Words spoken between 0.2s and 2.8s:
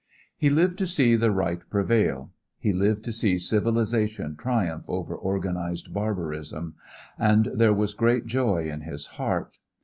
He lived to see the right prevail; he